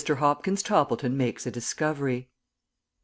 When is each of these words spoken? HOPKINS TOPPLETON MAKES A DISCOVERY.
HOPKINS 0.03 0.63
TOPPLETON 0.63 1.15
MAKES 1.15 1.45
A 1.45 1.51
DISCOVERY. 1.51 2.27